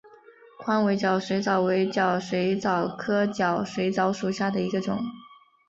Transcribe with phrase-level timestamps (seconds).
[0.57, 4.97] 宽尾角水蚤为角水蚤科角水蚤属下的一个种。